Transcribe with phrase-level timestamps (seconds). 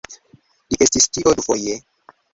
[0.73, 1.77] Li estis tio dufoje.